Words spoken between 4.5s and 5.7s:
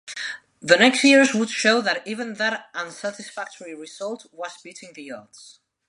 beating the odds.